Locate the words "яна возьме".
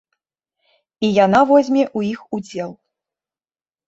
1.25-1.83